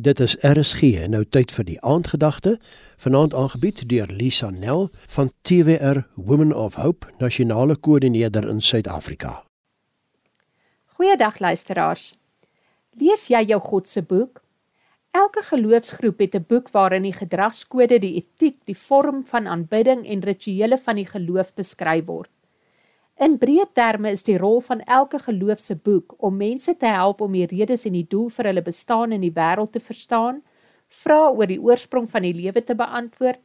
[0.00, 0.80] Dit is RSG
[1.12, 2.54] nou tyd vir die aandgedagte.
[3.02, 9.42] Vanaand aangebied deur Lisa Nel van TWR Women of Hope, nasionale koördineerder in Suid-Afrika.
[10.96, 12.14] Goeiedag luisteraars.
[12.96, 14.40] Lees jy jou God se boek?
[15.12, 20.24] Elke geloofsgroep het 'n boek waarin die gedragskode, die etiek, die vorm van aanbidding en
[20.24, 22.30] rituele van die geloof beskryf word.
[23.20, 27.18] In breë terme is die rol van elke geloof se boek om mense te help
[27.20, 30.38] om die redes en die doel vir hulle bestaan in die wêreld te verstaan,
[31.02, 33.42] vra oor die oorsprong van die lewe te beantwoord,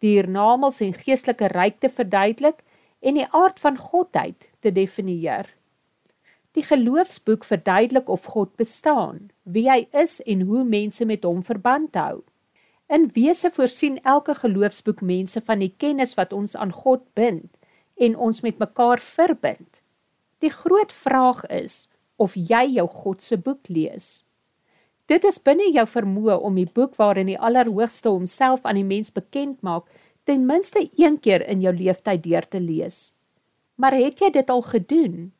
[0.00, 2.64] die hiernamaals en geestelike ryk te verduidelik
[3.04, 5.52] en die aard van godheid te definieer.
[6.56, 12.00] Die geloofsboek verduidelik of God bestaan, wie hy is en hoe mense met hom verband
[12.00, 12.22] hou.
[12.88, 17.57] In wese voorsien elke geloofsboek mense van die kennis wat ons aan God bind
[17.98, 19.82] en ons met mekaar verbind.
[20.38, 24.24] Die groot vraag is of jy jou God se boek lees.
[25.08, 29.10] Dit is binne jou vermoë om die boek waarin die Allerhoogste homself aan die mens
[29.14, 29.86] bekend maak,
[30.28, 33.14] ten minste een keer in jou lewenstyd deur te lees.
[33.80, 35.30] Maar het jy dit al gedoen?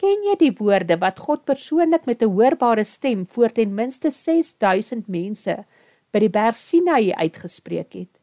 [0.00, 5.08] Ken jy die woorde wat God persoonlik met 'n hoorbare stem voor ten minste 6000
[5.08, 5.64] mense
[6.10, 8.19] by die berg Sinai uitgespreek het?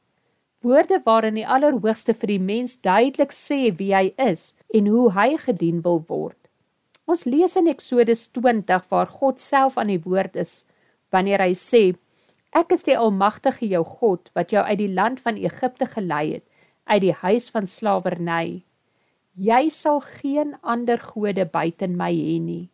[0.61, 5.35] Woorde waarin die Allerhoogste vir die mens duidelik sê wie hy is en hoe hy
[5.43, 6.37] gedien wil word.
[7.07, 10.65] Ons lees in Eksodus 20 waar God self aan die woord is
[11.13, 11.95] wanneer hy sê:
[12.51, 16.45] Ek is die Almagtige jou God wat jou uit die land van Egipte gelei het,
[16.87, 18.63] uit die huis van slawerny.
[19.37, 22.67] Jy sal geen ander gode buiten my hê nie.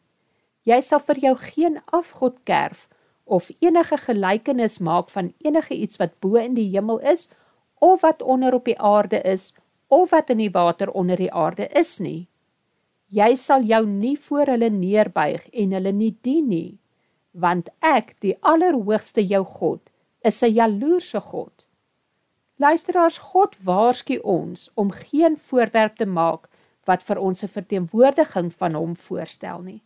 [0.63, 2.87] Jy sal vir jou geen afgod kerf
[3.25, 7.27] of enige gelykenis maak van enige iets wat bo in die hemel is
[7.83, 9.51] of wat onder op die aarde is
[9.87, 12.27] of wat in die water onder die aarde is nie.
[13.13, 16.79] Jy sal jou nie voor hulle neerbuig en hulle nie dien nie,
[17.31, 19.81] want ek, die Allerhoogste jou God,
[20.23, 21.67] is 'n jaloerse God.
[22.57, 26.47] Luisteraars, God waarsku ons om geen voorwerp te maak
[26.85, 29.81] wat vir ons 'n verteenwoordiging van hom voorstel nie.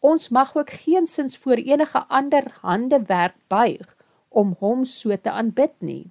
[0.00, 3.96] Ons mag ook geensins voor enige ander handewerk buig
[4.28, 6.10] om hom so te aanbid nie.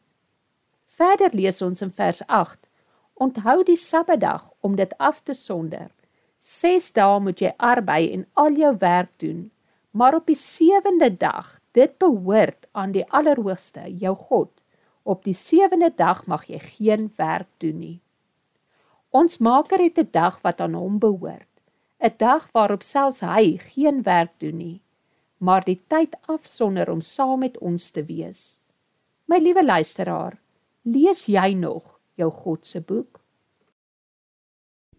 [0.99, 2.57] Verder lees ons in vers 8:
[3.23, 5.87] Onthou die Sabbatdag om dit af te sonder.
[6.43, 9.45] 6 dae moet jy arbei en al jou werk doen,
[9.91, 14.51] maar op die 7de dag, dit behoort aan die Allerhoogste, jou God.
[15.03, 17.99] Op die 7de dag mag jy geen werk doen nie.
[19.15, 21.53] Ons Maker het 'n dag wat aan hom behoort,
[22.03, 24.81] 'n dag waarop selfs hy geen werk doen nie,
[25.37, 28.59] maar die tyd afsonder om saam met ons te wees.
[29.25, 30.37] My liewe luisteraar,
[30.81, 33.19] Lees jy nog jou God se boek?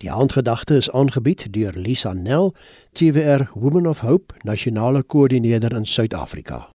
[0.01, 2.55] Die aandgedagte is aangebied deur Lisa Nel,
[2.93, 6.71] TWR Women of Hope, nasionale koördineerder in Suid-Afrika.